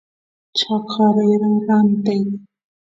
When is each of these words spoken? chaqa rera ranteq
chaqa 0.57 1.05
rera 1.15 1.47
ranteq 1.67 2.25